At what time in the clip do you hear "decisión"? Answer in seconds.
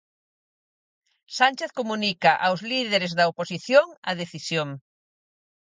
4.21-4.69